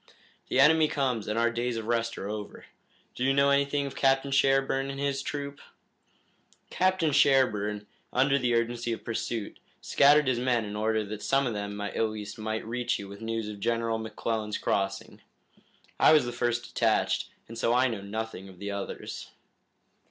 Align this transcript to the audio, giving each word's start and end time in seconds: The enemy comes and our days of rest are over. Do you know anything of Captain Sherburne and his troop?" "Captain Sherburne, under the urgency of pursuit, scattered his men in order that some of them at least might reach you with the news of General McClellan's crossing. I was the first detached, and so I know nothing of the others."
The 0.47 0.59
enemy 0.59 0.87
comes 0.87 1.27
and 1.27 1.37
our 1.37 1.51
days 1.51 1.77
of 1.77 1.85
rest 1.85 2.17
are 2.17 2.27
over. 2.27 2.65
Do 3.13 3.23
you 3.23 3.35
know 3.35 3.51
anything 3.51 3.85
of 3.85 3.95
Captain 3.95 4.31
Sherburne 4.31 4.89
and 4.89 4.99
his 4.99 5.21
troop?" 5.21 5.61
"Captain 6.71 7.11
Sherburne, 7.11 7.85
under 8.11 8.39
the 8.39 8.55
urgency 8.55 8.93
of 8.93 9.03
pursuit, 9.03 9.59
scattered 9.79 10.25
his 10.27 10.39
men 10.39 10.65
in 10.65 10.75
order 10.75 11.03
that 11.05 11.21
some 11.21 11.45
of 11.45 11.53
them 11.53 11.79
at 11.79 11.95
least 12.09 12.39
might 12.39 12.65
reach 12.65 12.97
you 12.97 13.07
with 13.07 13.19
the 13.19 13.25
news 13.25 13.47
of 13.47 13.59
General 13.59 13.99
McClellan's 13.99 14.57
crossing. 14.57 15.21
I 15.99 16.13
was 16.13 16.25
the 16.25 16.31
first 16.31 16.63
detached, 16.73 17.29
and 17.47 17.55
so 17.55 17.71
I 17.75 17.87
know 17.87 18.01
nothing 18.01 18.49
of 18.49 18.57
the 18.57 18.71
others." 18.71 19.29